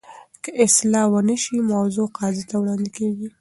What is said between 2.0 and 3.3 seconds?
قاضي ته وړاندي کیږي.